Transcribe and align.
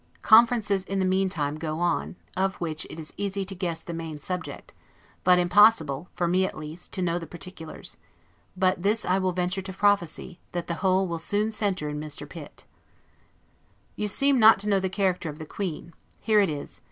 Conferences, 0.23 0.83
in 0.85 0.97
the 0.97 1.05
meantime, 1.05 1.57
go 1.59 1.79
on, 1.79 2.15
of 2.35 2.55
which 2.55 2.87
it 2.89 2.99
is 2.99 3.13
easy 3.17 3.45
to 3.45 3.53
guess 3.53 3.83
the 3.83 3.93
main 3.93 4.17
subject, 4.19 4.73
but 5.23 5.37
impossible, 5.37 6.09
for 6.15 6.27
me 6.27 6.43
at 6.43 6.57
least, 6.57 6.91
to 6.93 7.03
know 7.03 7.19
the 7.19 7.27
particulars; 7.27 7.97
but 8.57 8.81
this 8.81 9.05
I 9.05 9.19
will 9.19 9.31
venture 9.31 9.61
to 9.61 9.71
prophesy, 9.73 10.39
that 10.53 10.65
the 10.65 10.73
whole 10.81 11.07
will 11.07 11.19
soon 11.19 11.51
centre 11.51 11.87
in 11.87 11.99
Mr. 11.99 12.27
Pitt. 12.27 12.65
You 13.95 14.07
seem 14.07 14.39
not 14.39 14.57
to 14.61 14.67
know 14.67 14.79
the 14.79 14.89
character 14.89 15.29
of 15.29 15.37
the 15.37 15.45
Queen: 15.45 15.93
here 16.19 16.39
it 16.39 16.49
is. 16.49 16.79